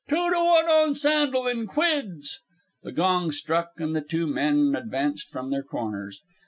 [0.09, 2.39] Two to one on Sandel, in quids."
[2.81, 6.23] The gong struck and the two men advanced from their corners.